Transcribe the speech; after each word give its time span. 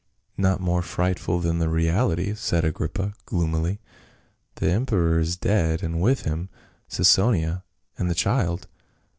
"Not 0.35 0.59
more 0.59 0.81
frightful 0.81 1.37
than 1.41 1.59
the 1.59 1.69
reality," 1.69 2.33
said 2.33 2.65
Agrippa 2.65 3.13
gloomily." 3.27 3.79
The 4.55 4.71
emperor 4.71 5.19
is 5.19 5.37
dead, 5.37 5.83
and 5.83 6.01
with 6.01 6.21
him 6.23 6.49
Cesonia 6.89 7.61
and 7.99 8.09
the 8.09 8.15
child." 8.15 8.67